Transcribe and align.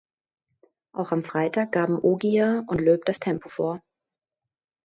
Auch 0.95 1.11
am 1.11 1.23
Freitag 1.23 1.73
gaben 1.73 1.99
Ogier 1.99 2.63
und 2.65 2.81
Loeb 2.81 3.05
das 3.05 3.19
Tempo 3.19 3.49
vor. 3.49 3.83